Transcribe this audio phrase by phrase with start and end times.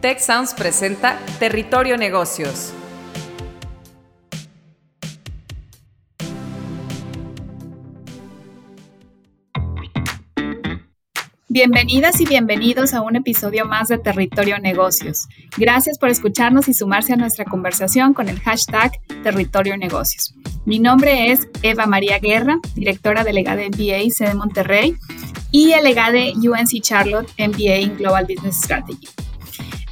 [0.00, 2.72] Tech Sounds presenta Territorio Negocios.
[11.48, 15.26] Bienvenidas y bienvenidos a un episodio más de Territorio Negocios.
[15.56, 18.92] Gracias por escucharnos y sumarse a nuestra conversación con el hashtag
[19.24, 20.32] Territorio Negocios.
[20.64, 24.94] Mi nombre es Eva María Guerra, directora delegada de MBA sede Monterrey
[25.50, 29.08] y delegada de UNC Charlotte MBA en Global Business Strategy.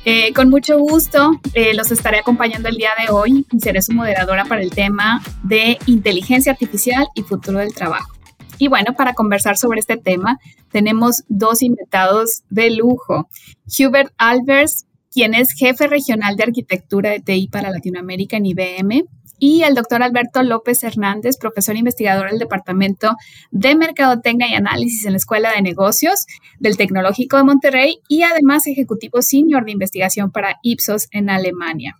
[0.09, 3.93] Eh, con mucho gusto eh, los estaré acompañando el día de hoy y seré su
[3.93, 8.13] moderadora para el tema de inteligencia artificial y futuro del trabajo.
[8.57, 10.39] Y bueno, para conversar sobre este tema,
[10.71, 13.29] tenemos dos invitados de lujo.
[13.67, 19.07] Hubert Albers, quien es jefe regional de arquitectura de TI para Latinoamérica en IBM,
[19.39, 23.17] y el doctor Alberto López Hernández, profesor investigador del Departamento
[23.51, 26.27] de Mercadotecnia y Análisis en la Escuela de Negocios
[26.59, 31.97] del Tecnológico de Monterrey y además ejecutivo senior de investigación para Ipsos en Alemania.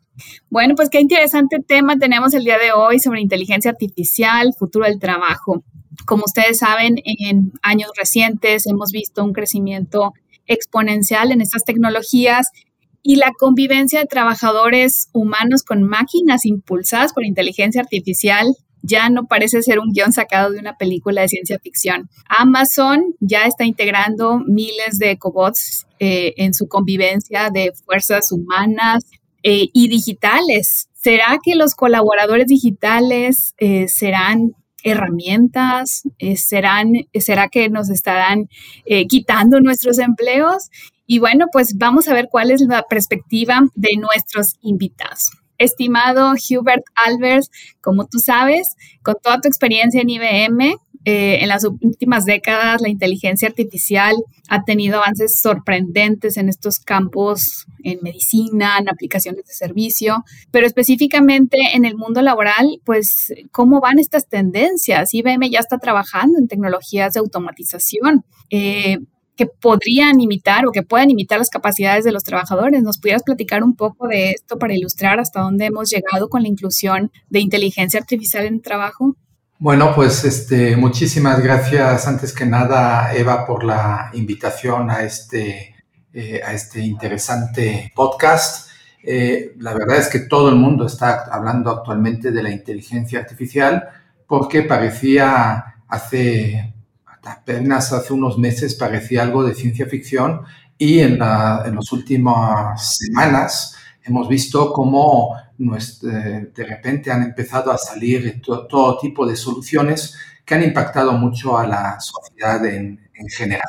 [0.49, 4.99] Bueno, pues qué interesante tema tenemos el día de hoy sobre inteligencia artificial, futuro del
[4.99, 5.65] trabajo.
[6.07, 10.13] Como ustedes saben, en años recientes hemos visto un crecimiento
[10.47, 12.49] exponencial en estas tecnologías
[13.07, 18.49] y la convivencia de trabajadores humanos con máquinas impulsadas por inteligencia artificial
[18.83, 22.11] ya no parece ser un guion sacado de una película de ciencia ficción.
[22.29, 29.05] Amazon ya está integrando miles de cobots eh, en su convivencia de fuerzas humanas
[29.45, 30.89] eh, y digitales.
[30.93, 36.03] ¿Será que los colaboradores digitales eh, serán herramientas?
[36.37, 38.49] ¿Serán, ¿Será que nos estarán
[39.09, 40.71] quitando nuestros empleos?
[41.07, 45.31] Y bueno, pues vamos a ver cuál es la perspectiva de nuestros invitados.
[45.59, 50.77] Estimado Hubert Albers, como tú sabes, con toda tu experiencia en IBM,
[51.09, 54.17] eh, en las últimas décadas la inteligencia artificial
[54.49, 61.59] ha tenido avances sorprendentes en estos campos, en medicina, en aplicaciones de servicio, pero específicamente
[61.75, 65.15] en el mundo laboral, pues, ¿cómo van estas tendencias?
[65.15, 68.25] IBM ya está trabajando en tecnologías de automatización.
[68.51, 68.99] Eh,
[69.37, 72.83] que podrían imitar o que puedan imitar las capacidades de los trabajadores.
[72.83, 76.49] ¿Nos pudieras platicar un poco de esto para ilustrar hasta dónde hemos llegado con la
[76.49, 79.15] inclusión de inteligencia artificial en el trabajo?
[79.59, 85.75] Bueno, pues este, muchísimas gracias antes que nada, Eva, por la invitación a este,
[86.13, 88.71] eh, a este interesante podcast.
[89.03, 93.89] Eh, la verdad es que todo el mundo está hablando actualmente de la inteligencia artificial
[94.27, 96.75] porque parecía hace
[97.27, 100.43] apenas hace unos meses parecía algo de ciencia ficción
[100.79, 107.73] y en, la, en las últimas semanas hemos visto cómo eh, de repente han empezado
[107.73, 110.15] a salir todo, tipo de soluciones
[110.45, 113.01] que han impactado mucho a la sociedad en,
[113.31, 113.63] general.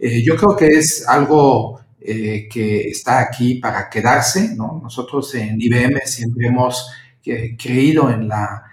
[0.00, 4.56] Eh, yo creo que es algo eh, que está aquí para quedarse.
[4.56, 4.80] ¿no?
[4.82, 6.90] Nosotros en IBM siempre hemos
[7.22, 8.64] creído en la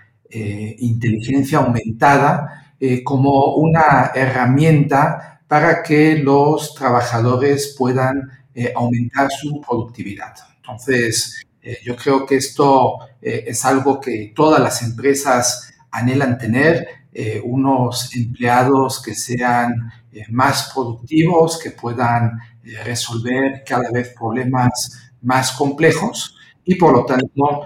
[0.80, 2.65] inteligencia aumentada
[3.04, 8.30] como una herramienta para que los trabajadores puedan
[8.76, 10.34] aumentar su productividad.
[10.58, 16.88] Entonces, eh, yo creo que esto eh, es algo que todas las empresas anhelan tener,
[17.12, 19.92] eh, unos empleados que sean
[20.30, 22.38] más productivos, que puedan
[22.84, 27.62] resolver cada vez problemas más complejos y por lo tanto,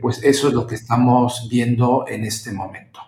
[0.00, 3.00] pues eso es lo que estamos viendo en este momento.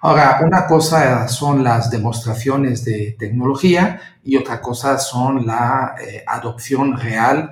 [0.00, 5.94] Ahora, una cosa son las demostraciones de tecnología y otra cosa son la
[6.26, 7.50] adopción real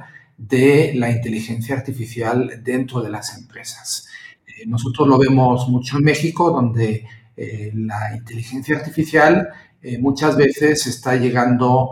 [0.49, 4.09] de la inteligencia artificial dentro de las empresas.
[4.47, 7.07] Eh, nosotros lo vemos mucho en México, donde
[7.37, 9.49] eh, la inteligencia artificial
[9.81, 11.91] eh, muchas veces está llegando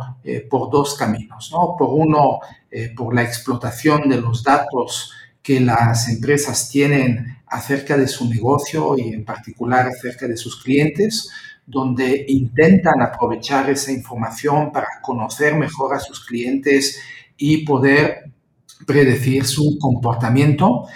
[0.48, 1.74] por dos caminos, ¿no?
[1.76, 2.38] Por uno,
[2.96, 9.12] por la explotación de los datos que las empresas tienen acerca de su negocio y
[9.12, 11.28] en particular acerca de sus clientes,
[11.66, 17.00] donde intentan aprovechar esa información para conocer mejor a sus clientes
[17.36, 18.30] y poder
[18.86, 20.86] predecir su comportamiento.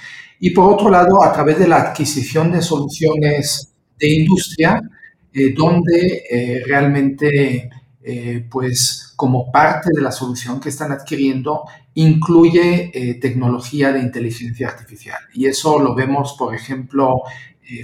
[0.41, 4.81] Y por otro lado, a través de la adquisición de soluciones de industria,
[5.33, 7.71] eh, donde eh, realmente,
[8.03, 11.65] eh, pues como parte de la solución que están adquiriendo,
[11.95, 15.19] incluye tecnología de inteligencia artificial.
[15.33, 17.23] Y eso lo vemos, por ejemplo,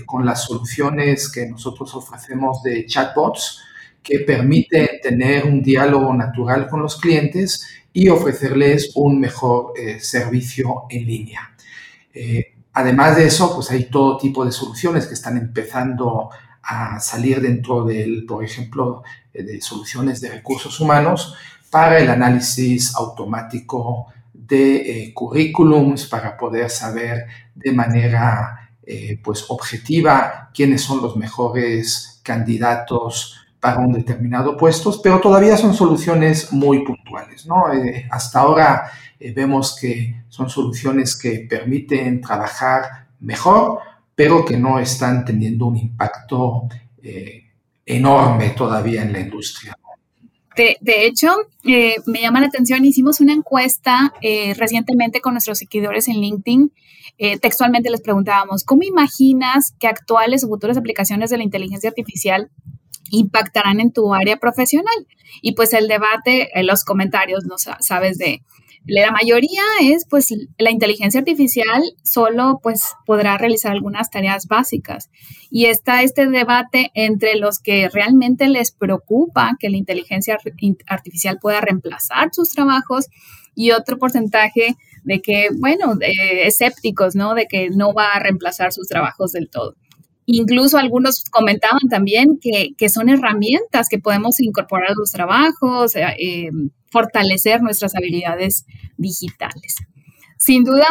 [0.04, 3.60] con las soluciones que nosotros ofrecemos de chatbots,
[4.02, 10.84] que permiten tener un diálogo natural con los clientes y ofrecerles un mejor eh, servicio
[10.88, 11.54] en línea.
[12.14, 16.30] Eh, además de eso, pues hay todo tipo de soluciones que están empezando
[16.62, 21.34] a salir dentro del, por ejemplo, eh, de soluciones de recursos humanos
[21.70, 24.08] para el análisis automático
[24.50, 32.20] de eh, currículums para poder saber de manera eh, pues objetiva quiénes son los mejores
[32.24, 37.46] candidatos para un determinado puesto, pero todavía son soluciones muy puntuales.
[37.46, 37.72] ¿no?
[37.72, 38.90] Eh, hasta ahora
[39.36, 43.78] vemos que son soluciones que permiten trabajar mejor,
[44.14, 46.68] pero que no están teniendo un impacto
[47.96, 49.76] enorme todavía en la industria.
[50.56, 51.28] De, hecho,
[51.64, 56.72] eh, me llama la atención, hicimos una encuesta eh, recientemente con nuestros seguidores en LinkedIn.
[57.16, 62.50] Eh, textualmente les preguntábamos, ¿cómo imaginas que actuales o futuras aplicaciones de la inteligencia artificial
[63.10, 65.06] impactarán en tu área profesional?
[65.40, 68.42] Y pues el debate, los comentarios, no sabes de
[68.86, 75.10] la mayoría es, pues, la inteligencia artificial solo, pues, podrá realizar algunas tareas básicas.
[75.50, 80.38] Y está este debate entre los que realmente les preocupa que la inteligencia
[80.86, 83.06] artificial pueda reemplazar sus trabajos
[83.54, 87.34] y otro porcentaje de que, bueno, escépticos, ¿no?
[87.34, 89.76] De que no va a reemplazar sus trabajos del todo.
[90.26, 96.50] Incluso algunos comentaban también que, son herramientas que podemos incorporar a los trabajos, eh,
[96.90, 98.66] fortalecer nuestras habilidades
[98.96, 99.76] digitales.
[100.36, 100.86] Sin duda,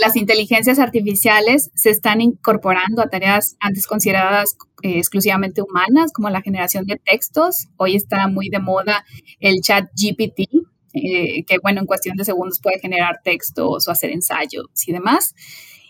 [0.00, 6.40] las inteligencias artificiales se están incorporando a tareas antes consideradas eh, exclusivamente humanas, como la
[6.40, 7.68] generación de textos.
[7.76, 9.04] Hoy está muy de moda
[9.40, 10.48] el chat GPT,
[10.92, 15.34] que bueno, en cuestión de segundos puede generar textos o hacer ensayos y demás.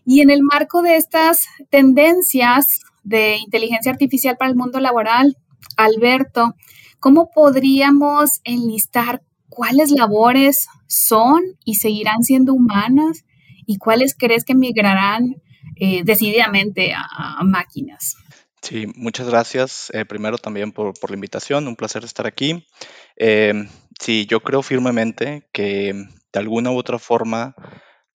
[0.04, 2.66] Y en el marco de estas tendencias,
[3.02, 5.36] de inteligencia artificial para el mundo laboral.
[5.76, 6.54] Alberto,
[7.00, 9.22] ¿cómo podríamos enlistar
[9.54, 13.24] cuáles labores son y seguirán siendo humanas
[13.66, 15.42] y cuáles crees que migrarán
[15.76, 18.16] eh, decididamente a, máquinas?
[18.62, 19.90] Sí, muchas gracias.
[19.92, 22.66] Eh, primero también por, la invitación, un placer estar aquí.
[23.16, 23.52] Eh,
[24.00, 25.92] sí, yo creo firmemente que
[26.32, 27.54] de alguna u otra forma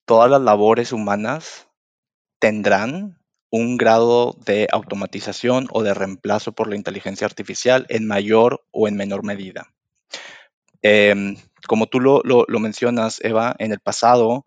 [0.06, 1.68] todas las labores humanas
[2.40, 3.18] tendrán
[3.50, 8.96] un grado de automatización o de reemplazo por la inteligencia artificial en mayor o en
[8.96, 9.68] menor medida.
[10.82, 11.36] Em,
[11.66, 12.22] como tú lo,
[12.60, 14.44] mencionas, Eva, en el pasado,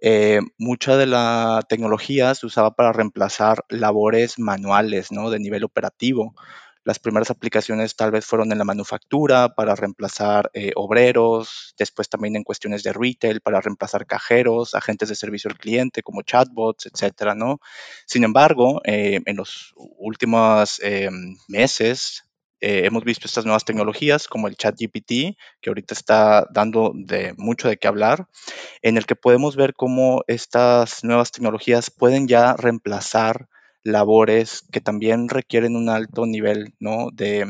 [0.00, 5.30] eh, mucha de la tecnología se usaba para reemplazar labores manuales, ¿no?
[5.30, 6.34] De nivel operativo.
[6.84, 12.36] Las primeras aplicaciones tal vez fueron en la manufactura para reemplazar eh, obreros, después también
[12.36, 17.34] en cuestiones de retail para reemplazar cajeros, agentes de servicio al cliente como chatbots, etcétera,
[17.34, 17.58] ¿no?
[18.06, 21.08] Sin embargo, eh, en los últimos eh,
[21.48, 22.24] meses
[22.64, 26.92] hemos visto estas nuevas tecnologías como el ChatGPT, que ahorita está dando
[27.36, 28.28] mucho de qué hablar,
[28.82, 33.48] en el que podemos ver cómo estas nuevas tecnologías pueden ya reemplazar
[33.84, 36.74] labores que también requieren un alto nivel
[37.12, 37.46] de,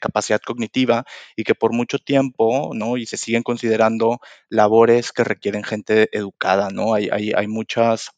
[0.00, 1.04] capacidad cognitiva
[1.34, 4.20] y que por mucho tiempo y se siguen considerando
[4.50, 6.68] labores que requieren gente educada.
[6.94, 8.10] hay, hay muchos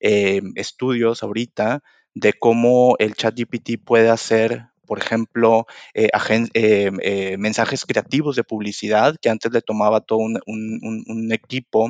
[0.00, 1.82] eh, estudios ahorita
[2.14, 6.10] de cómo el chat GPT puede hacer por ejemplo, eh,
[6.54, 11.88] eh, mensajes creativos de publicidad que antes le tomaba todo un, un equipo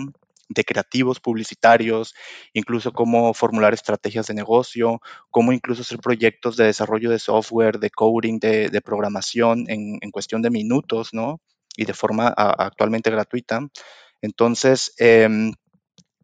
[0.48, 2.14] de creativos publicitarios,
[2.52, 5.00] incluso cómo formular estrategias de negocio,
[5.30, 10.50] cómo incluso hacer proyectos de desarrollo de software, de coding, de, programación en, cuestión de
[10.50, 11.40] minutos, ¿no?
[11.76, 13.66] Y de forma actualmente gratuita.
[14.20, 15.52] Entonces, em,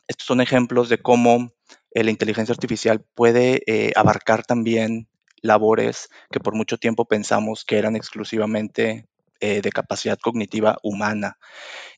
[0.06, 1.52] estos son ejemplos de cómo
[1.92, 5.08] eh, la inteligencia artificial puede eh, abarcar también
[5.42, 9.06] labores que por mucho tiempo pensamos que eran exclusivamente
[9.42, 11.38] eh, de capacidad cognitiva humana.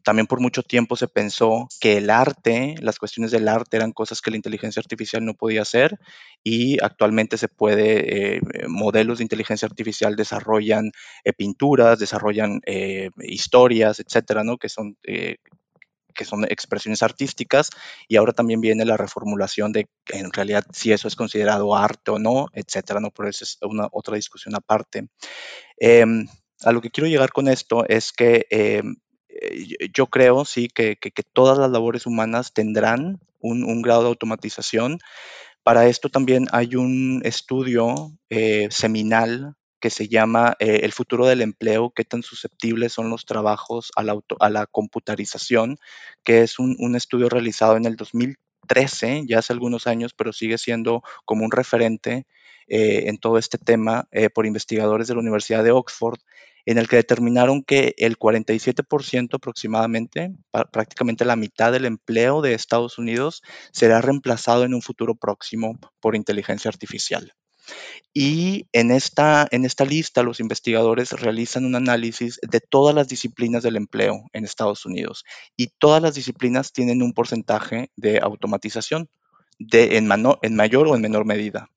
[0.04, 4.20] También por mucho tiempo se pensó que el arte, las cuestiones del arte eran cosas
[4.20, 5.99] que la inteligencia artificial no podía hacer
[6.44, 10.92] y actualmente se puede, eh, modelos de inteligencia artificial desarrollan
[11.25, 12.61] eh, pinturas, desarrollan
[13.18, 14.56] historias, etcétera, ¿no?
[14.56, 14.96] Que son
[16.12, 17.71] que son expresiones artísticas,
[18.09, 22.19] y ahora también viene la reformulación de en realidad si eso es considerado arte o
[22.19, 23.11] no, etcétera, ¿no?
[23.11, 25.09] Pero eso es una otra discusión aparte.
[25.78, 26.26] Em,
[26.64, 28.97] a lo que quiero llegar con esto es que em,
[29.95, 30.97] yo creo, sí, que,
[31.33, 34.99] todas las labores humanas tendrán un, grado de automatización.
[35.62, 41.42] Para esto también hay un estudio eh, seminal que se llama eh, El futuro del
[41.42, 44.02] empleo, qué tan susceptibles son los trabajos a
[44.48, 45.76] la, computarización,
[46.24, 50.56] que es un, un, estudio realizado en el 2013, ya hace algunos años, pero sigue
[50.56, 52.26] siendo como un referente
[52.68, 56.20] en todo este tema por investigadores de la Universidad de Oxford
[56.66, 60.32] en el que determinaron que el 47% aproximadamente,
[60.70, 66.14] prácticamente la mitad del empleo de Estados Unidos, será reemplazado en un futuro próximo por
[66.14, 67.34] inteligencia artificial.
[68.14, 73.62] Y en esta, en esta lista los investigadores realizan un análisis de todas las disciplinas
[73.62, 75.25] del empleo en Estados Unidos
[75.57, 79.09] y todas las disciplinas tienen un porcentaje de automatización
[79.59, 81.71] de, en, mayor o en menor medida.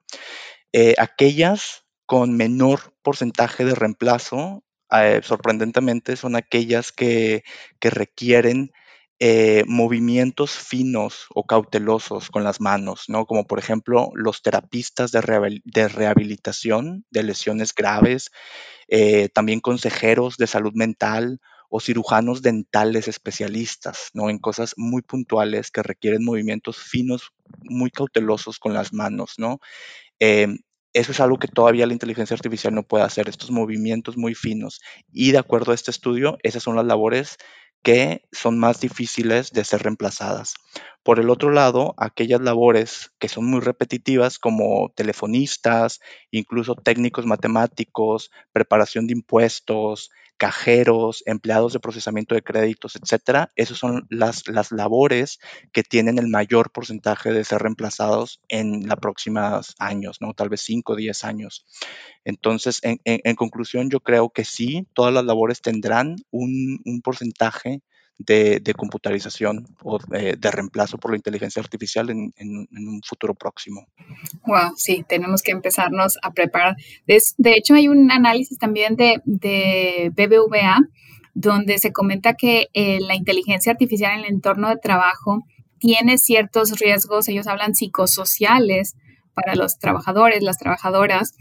[0.73, 7.43] Eh, aquellas con menor porcentaje de reemplazo, eh, sorprendentemente, son aquellas que,
[7.79, 8.71] que requieren
[9.19, 13.25] eh, movimientos finos o cautelosos con las manos, ¿no?
[13.25, 18.31] Como por ejemplo los terapistas de, rehabilitación de lesiones graves,
[18.89, 24.29] eh, también consejeros de salud mental o cirujanos dentales especialistas, ¿no?
[24.29, 27.31] En cosas muy puntuales que requieren movimientos finos,
[27.63, 29.59] muy cautelosos con las manos, ¿no?
[30.19, 30.59] Em,
[30.93, 34.81] eso es algo que todavía la inteligencia artificial no puede hacer, estos movimientos muy finos.
[35.11, 37.37] Y de acuerdo a este estudio, esas son las labores
[37.85, 40.55] que son más difíciles de ser reemplazadas.
[41.03, 46.01] Por el otro lado, aquellas labores que son muy repetitivas como telefonistas,
[46.31, 54.05] incluso técnicos matemáticos, preparación de impuestos, cajeros, empleados de procesamiento de créditos, etcétera, esas son
[54.09, 55.39] las, las labores
[55.71, 60.33] que tienen el mayor porcentaje de ser reemplazados en los próximos años, ¿no?
[60.33, 61.65] Tal vez 5 o 10 años.
[62.25, 67.81] Entonces, en, conclusión, yo creo que sí, todas las labores tendrán un, porcentaje
[68.17, 73.87] de, computarización o de, reemplazo por la inteligencia artificial en, un futuro próximo.
[74.45, 76.75] Wow, sí, tenemos que empezarnos a preparar.
[77.05, 79.21] De, hecho, hay un análisis también de,
[80.15, 80.79] BBVA
[81.33, 85.43] donde se comenta que eh, la inteligencia artificial en el entorno de trabajo
[85.79, 88.95] tiene ciertos riesgos, ellos hablan psicosociales
[89.33, 91.33] para los trabajadores, las trabajadoras,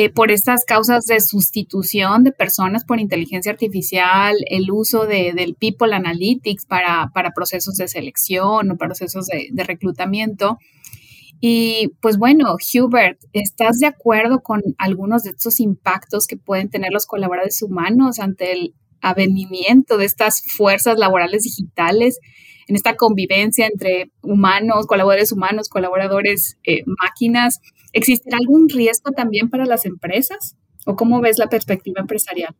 [0.00, 5.56] eh, por estas causas de sustitución de personas por inteligencia artificial, el uso de, del
[5.56, 10.56] People Analytics para, para, procesos de selección o procesos de, de reclutamiento.
[11.40, 16.92] Y pues bueno, Hubert, ¿estás de acuerdo con algunos de estos impactos que pueden tener
[16.92, 22.20] los colaboradores humanos ante el avenimiento de estas fuerzas laborales digitales
[22.68, 27.60] en esta convivencia entre humanos, colaboradores humanos, colaboradores eh, máquinas?
[27.92, 30.56] ¿Existirá algún riesgo también para las empresas?
[30.86, 32.54] ¿O cómo ves la perspectiva empresarial?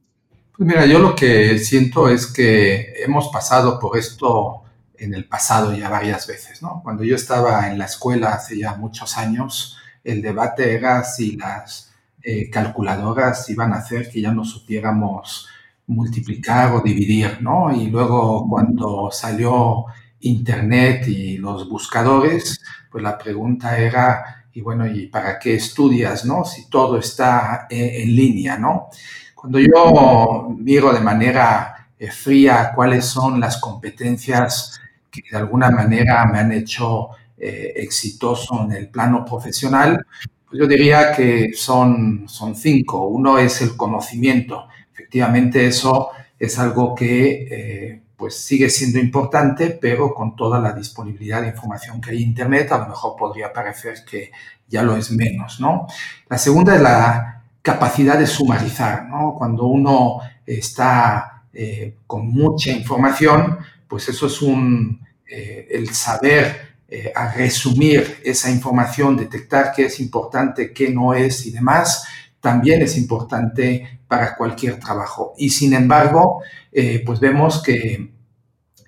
[0.56, 4.62] Pues mira, yo lo que siento es que hemos pasado por esto
[4.96, 6.80] en el pasado ya varias veces, ¿no?
[6.82, 11.92] Cuando yo estaba en la escuela hace ya muchos años, el debate era si las
[12.22, 15.48] eh, calculadoras iban a hacer que ya no supiéramos
[15.88, 17.74] multiplicar o dividir, ¿no?
[17.74, 19.86] Y luego cuando salió
[20.20, 26.44] Internet y los buscadores, pues la pregunta era y bueno, ¿y para qué estudias, no?
[26.44, 28.88] Si todo está eh, en, línea, ¿no?
[29.34, 34.80] Cuando yo miro de manera eh, fría cuáles son las competencias
[35.10, 40.04] que de alguna manera me han hecho eh, exitoso en el plano profesional,
[40.48, 43.06] pues yo diría que son, son cinco.
[43.06, 44.66] Uno es el conocimiento.
[45.08, 51.48] Efectivamente, eso es algo que pues sigue siendo importante, pero con toda la disponibilidad de
[51.48, 54.32] información que hay en Internet, a lo mejor podría parecer que
[54.68, 55.86] ya lo es menos, ¿no?
[56.28, 59.34] La segunda es la capacidad de sumarizar, ¿no?
[59.38, 65.00] Cuando uno está eh, con mucha información, pues eso es un,
[65.30, 71.46] eh, el saber eh, a resumir esa información, detectar qué es importante, qué no es
[71.46, 72.04] y demás,
[72.40, 75.34] también es importante para cualquier trabajo.
[75.38, 76.42] Y sin embargo,
[76.72, 78.12] eh, pues vemos que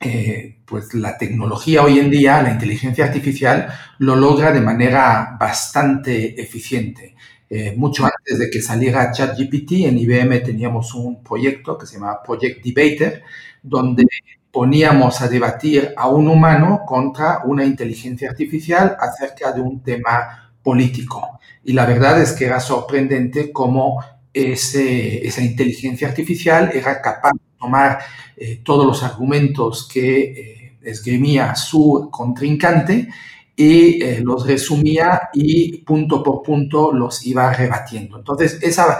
[0.00, 6.40] eh, pues la tecnología hoy en día, la inteligencia artificial, lo logra de manera bastante
[6.40, 7.16] eficiente.
[7.50, 12.22] Eh, mucho antes de que saliera ChatGPT, en IBM teníamos un proyecto que se llama
[12.22, 13.24] Project Debater,
[13.62, 14.04] donde
[14.50, 21.40] poníamos a debatir a un humano contra una inteligencia artificial acerca de un tema político.
[21.64, 24.02] Y la verdad es que era sorprendente cómo
[24.32, 27.98] ese, esa inteligencia artificial era capaz de tomar
[28.36, 33.08] eh, todos los argumentos que eh, esgrimía su contrincante
[33.54, 38.16] y eh, los resumía y punto por punto los iba rebatiendo.
[38.16, 38.98] Entonces, esa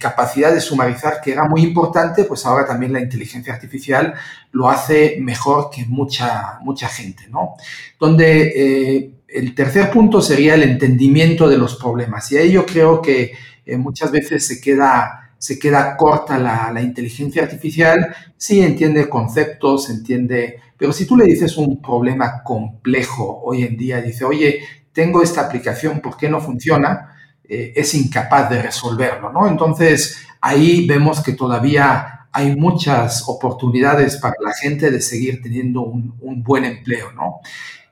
[0.00, 4.14] capacidad de sumarizar que era muy importante, pues ahora también la inteligencia artificial
[4.52, 7.56] lo hace mejor que mucha, mucha gente, ¿no?
[8.00, 12.30] Donde el tercer punto sería el entendimiento de los problemas.
[12.32, 13.32] Y ahí yo creo que
[13.64, 18.14] eh, muchas veces se queda, se queda corta la, inteligencia artificial.
[18.36, 24.00] Sí entiende conceptos, entiende, pero si tú le dices un problema complejo hoy en día,
[24.00, 24.60] dice, oye,
[24.92, 27.14] tengo esta aplicación, ¿por qué no funciona?
[27.44, 29.46] Eh, es incapaz de resolverlo, ¿no?
[29.48, 36.42] Entonces, ahí vemos que todavía hay muchas oportunidades para la gente de seguir teniendo un,
[36.42, 37.40] buen empleo, ¿no?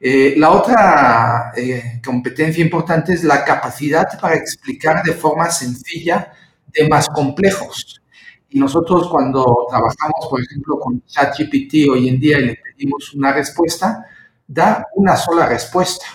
[0.01, 6.33] Eh, la otra eh, competencia importante es la capacidad para explicar de forma sencilla
[6.73, 8.03] temas complejos.
[8.51, 13.33] Y nosotros cuando trabajamos, por ejemplo, con ChatGPT hoy en día y le pedimos una
[13.33, 14.05] respuesta,
[14.47, 16.07] da una sola respuesta.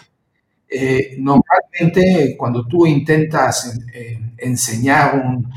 [0.72, 3.80] Eh, normalmente cuando tú intentas
[4.38, 5.52] enseñar un,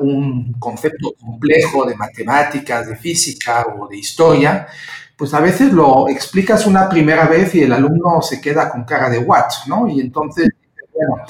[0.00, 4.66] un, concepto complejo de matemáticas, de física o de historia,
[5.16, 9.08] pues a veces lo explicas una primera vez y el alumno se queda con cara
[9.08, 9.88] de what, ¿no?
[9.88, 10.48] Y entonces,
[10.92, 11.24] bueno,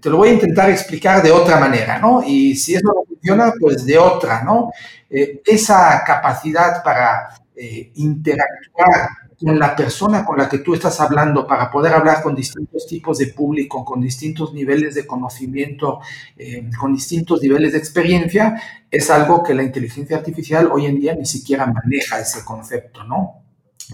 [0.00, 2.22] te lo voy a intentar explicar de otra manera, ¿no?
[2.24, 4.72] Y si eso no funciona, pues de otra, ¿no?
[5.10, 11.46] Eh, esa capacidad para eh, interactuar con la persona con la que tú estás hablando
[11.46, 16.00] para poder hablar con distintos tipos de público, con distintos niveles de conocimiento,
[16.36, 18.60] eh, con distintos niveles de experiencia,
[18.90, 23.42] es algo que la inteligencia artificial hoy en día ni siquiera maneja ese concepto, ¿no?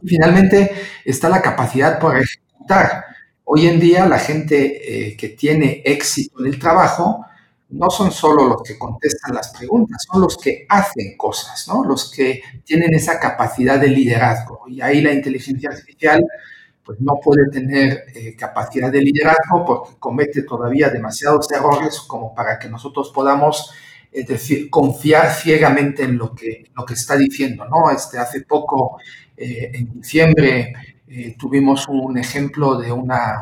[0.05, 0.73] Finalmente
[1.05, 3.05] está la capacidad para ejecutar.
[3.45, 7.27] Hoy en día la gente eh, que tiene éxito en el trabajo
[7.71, 11.85] no son solo los que contestan las preguntas, son los que hacen cosas, ¿no?
[11.85, 14.65] Los que tienen esa capacidad de liderazgo.
[14.69, 16.25] Y ahí la inteligencia artificial
[16.85, 22.59] pues no puede tener eh, capacidad de liderazgo porque comete todavía demasiados errores como para
[22.59, 23.73] que nosotros podamos
[24.13, 27.91] es decir, confiar ciegamente en lo que, lo que está diciendo, ¿no?
[27.91, 28.99] Este, hace poco,
[29.37, 30.73] eh, en diciembre,
[31.07, 33.41] eh, tuvimos un ejemplo de una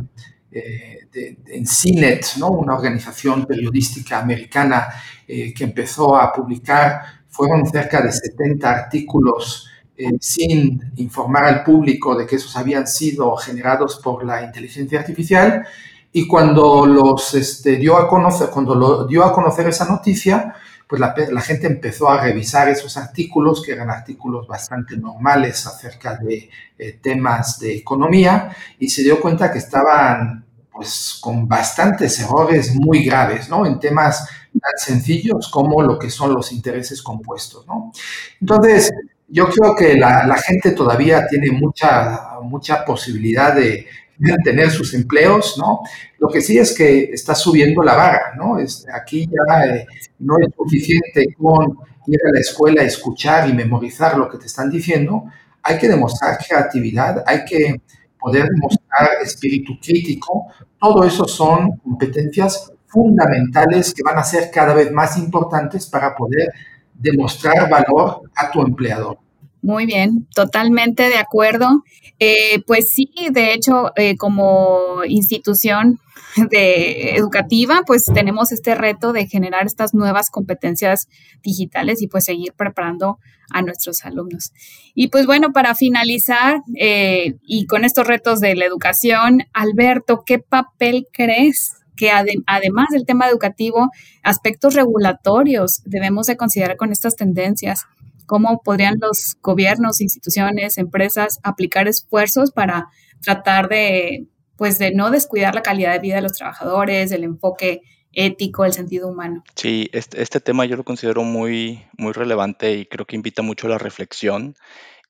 [0.51, 1.09] eh,
[1.47, 2.49] en CNET, ¿no?
[2.49, 4.89] una organización periodística americana
[5.27, 12.17] eh, que empezó a publicar, fueron cerca de 70 artículos eh, sin informar al público
[12.17, 15.67] de que esos habían sido generados por la inteligencia artificial.
[16.13, 20.55] Y cuando los este, dio a conocer, cuando dio a conocer esa noticia,
[20.89, 26.49] pues la, gente empezó a revisar esos artículos, que eran artículos bastante normales acerca de
[26.79, 33.05] eh, temas de economía, y se dio cuenta que estaban pues con bastantes errores muy
[33.05, 33.67] graves, ¿no?
[33.67, 37.93] En temas tan sencillos como lo que son los intereses compuestos, ¿no?
[38.41, 38.91] Entonces,
[39.27, 43.87] yo creo que la, la gente todavía tiene mucha, mucha posibilidad de,
[44.19, 45.81] mantener sus empleos, ¿no?
[46.19, 48.59] Lo que sí es que está subiendo la vara, ¿no?
[48.59, 49.87] Es, aquí ya eh,
[50.19, 54.71] no es suficiente con ir a la escuela, escuchar y memorizar lo que te están
[54.71, 55.25] diciendo,
[55.63, 57.83] hay que demostrar creatividad, hay que
[58.19, 60.47] poder demostrar espíritu crítico,
[60.81, 66.49] todo eso son competencias fundamentales que van a ser cada vez más importantes para poder
[66.95, 69.19] demostrar valor a tu empleador.
[69.61, 71.83] Muy bien, totalmente de acuerdo.
[72.21, 75.99] Eh, pues sí, de hecho, eh, como institución
[76.51, 81.09] de educativa, pues tenemos este reto de generar estas nuevas competencias
[81.43, 83.19] digitales y pues seguir preparando
[83.51, 84.53] a nuestros alumnos.
[84.95, 90.39] Y pues bueno, para finalizar eh, y con estos retos de la educación, Alberto, ¿qué
[90.39, 93.91] papel crees que además del tema educativo,
[94.23, 97.87] aspectos regulatorios debemos de considerar con estas tendencias?
[98.29, 102.89] Cómo podrían los gobiernos, instituciones, empresas aplicar esfuerzos para
[103.23, 107.81] tratar de, pues, de no descuidar la calidad de vida de los trabajadores, el enfoque
[108.13, 109.43] ético, el sentido humano.
[109.57, 113.67] Sí, este, este, tema yo lo considero muy, muy relevante y creo que invita mucho
[113.67, 114.55] a la reflexión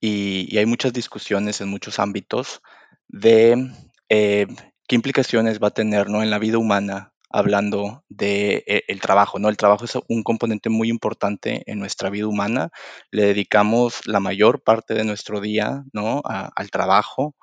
[0.00, 2.62] y, hay muchas discusiones en muchos ámbitos
[3.09, 3.72] de
[4.09, 4.46] eh,
[4.87, 6.22] qué implicaciones va a tener ¿no?
[6.22, 9.49] en la vida humana hablando de eh, el trabajo, ¿no?
[9.49, 12.71] El trabajo es un componente muy importante en nuestra vida humana.
[13.11, 16.23] Le dedicamos la mayor parte de nuestro día, ¿no?
[16.25, 17.37] al trabajo.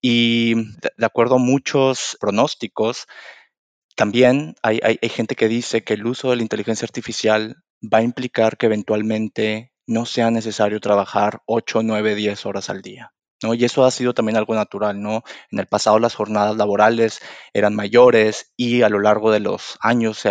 [0.00, 3.06] Y de, acuerdo a muchos pronósticos,
[3.96, 8.02] también hay, hay, gente que dice que el uso de la inteligencia artificial va a
[8.02, 13.13] implicar que eventualmente no sea necesario trabajar 8, 9, 10 horas al día.
[13.52, 15.22] Y eso ha sido también algo natural, ¿no?
[15.50, 17.20] En el pasado las jornadas laborales
[17.52, 20.22] eran mayores y a lo largo de los años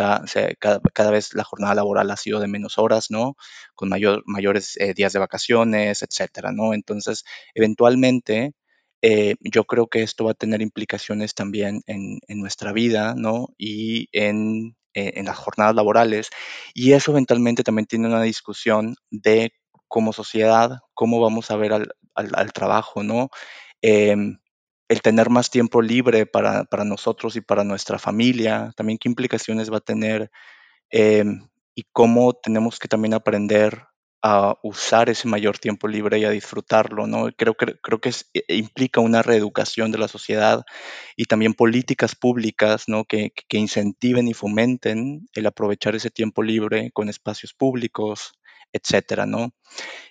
[0.60, 3.36] cada, vez la jornada laboral ha sido de menos horas, ¿no?
[3.76, 6.73] Con mayor, mayores eh, días de vacaciones, etcétera, ¿no?
[6.73, 7.23] Entonces,
[7.54, 8.54] eventualmente,
[9.02, 13.49] eh, yo creo que esto va a tener implicaciones también en, nuestra vida, ¿no?
[13.58, 16.30] Y en, eh, en las jornadas laborales.
[16.73, 19.54] Y eso eventualmente también tiene una discusión de
[19.94, 23.30] como sociedad, cómo vamos a ver al, trabajo, ¿no?
[23.80, 24.40] Em,
[24.90, 29.78] el tener más tiempo libre para, nosotros y para nuestra familia, también qué implicaciones va
[29.78, 30.32] a tener
[30.90, 33.86] em, y cómo tenemos que también aprender
[34.24, 37.30] a usar ese mayor tiempo libre y a disfrutarlo, ¿no?
[37.38, 40.64] Creo, que creo que e, implica una reeducación de la sociedad
[41.16, 43.06] y también políticas públicas, ¿no?
[43.06, 48.34] Que incentiven y fomenten el aprovechar ese tiempo libre con espacios públicos,
[48.74, 49.52] etcétera, ¿no?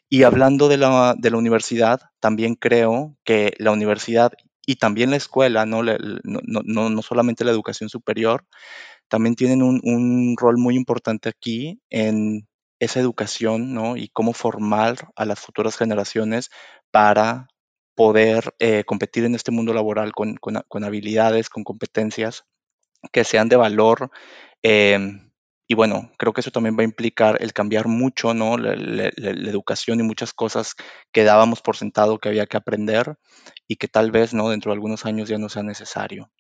[0.08, 4.32] Y hablando de la, la universidad, también creo que la universidad
[4.66, 5.82] y también la escuela, ¿no?
[5.82, 8.46] no, no, no solamente la educación superior,
[9.08, 12.48] también tienen un, rol muy importante aquí en
[12.80, 13.96] esa educación, ¿no?
[13.96, 16.50] Y cómo formar a las futuras generaciones
[16.90, 17.48] para
[17.94, 22.44] poder eh, competir en este mundo laboral con, habilidades, con competencias
[23.12, 24.10] que sean de valor.
[24.62, 24.98] Eh,
[25.72, 28.58] y bueno, creo que eso también va a implicar el cambiar mucho, ¿no?
[28.58, 28.74] La,
[29.16, 30.74] educación y muchas cosas
[31.12, 33.16] que dábamos por sentado que había que aprender
[33.66, 34.50] y que tal vez, ¿no?
[34.50, 36.30] Dentro de algunos años ya no sea necesario.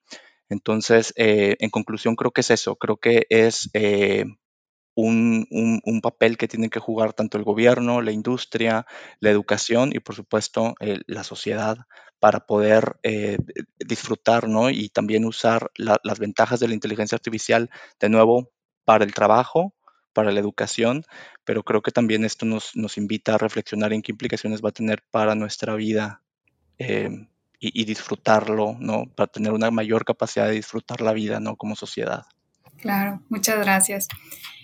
[0.50, 2.76] Entonces, eh, en conclusión, creo que es eso.
[2.76, 4.26] Creo que es eh,
[4.94, 8.84] un, un, papel que tienen que jugar tanto el gobierno, la industria,
[9.18, 11.78] la educación y, por supuesto, eh, la sociedad
[12.20, 13.00] para poder
[13.78, 14.68] disfrutar ¿no?
[14.68, 18.50] y también usar la, las ventajas de la inteligencia artificial de nuevo
[18.84, 19.74] para el trabajo,
[20.12, 21.04] para la educación,
[21.44, 24.72] pero creo que también esto nos, nos invita a reflexionar en qué implicaciones va a
[24.72, 26.22] tener para nuestra vida
[26.78, 27.26] eh,
[27.58, 29.04] y, y, disfrutarlo, ¿no?
[29.14, 31.56] Para tener una mayor capacidad de disfrutar la vida, ¿no?
[31.56, 32.24] Como sociedad.
[32.78, 34.08] Claro, muchas gracias.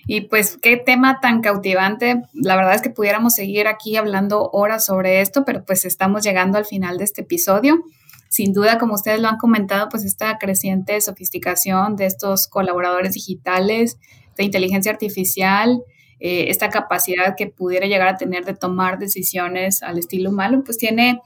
[0.07, 2.23] Y pues qué tema tan cautivante.
[2.33, 6.59] La verdad es que pudiéramos seguir aquí hablando horas sobre esto, pero pues estamos llegando
[6.59, 7.85] al final de este episodio.
[8.29, 13.99] Sin duda, como ustedes lo han comentado, pues esta creciente sofisticación de estos colaboradores digitales,
[14.37, 15.83] de inteligencia artificial,
[16.21, 20.77] eh, esta capacidad que pudiera llegar a tener de tomar decisiones al estilo humano, pues
[20.77, 21.21] tiene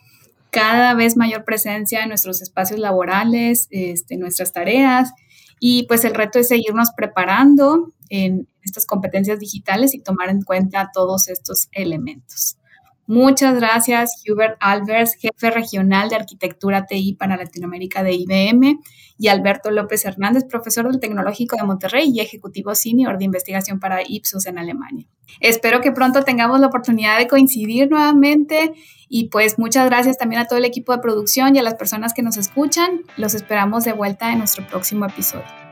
[0.51, 5.12] cada vez mayor presencia en nuestros espacios laborales, este, nuestras tareas
[5.59, 10.91] y pues el reto es seguirnos preparando en estas competencias digitales y tomar en cuenta
[10.93, 12.59] todos estos elementos.
[13.07, 18.79] Muchas gracias, Hubert Albers, jefe regional de arquitectura TI para Latinoamérica de IBM,
[19.23, 24.01] y Alberto López Hernández, profesor del Tecnológico de Monterrey y ejecutivo senior de investigación para
[24.05, 25.07] Ipsos en Alemania.
[25.38, 28.73] Espero que pronto tengamos la oportunidad de coincidir nuevamente
[29.09, 32.15] y pues muchas gracias también a todo el equipo de producción y a las personas
[32.15, 33.03] que nos escuchan.
[33.17, 35.71] Los esperamos de vuelta en nuestro próximo episodio.